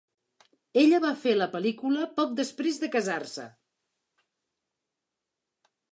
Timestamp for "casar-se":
2.95-3.45